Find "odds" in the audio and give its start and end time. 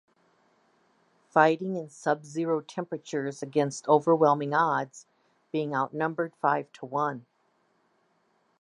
4.51-5.05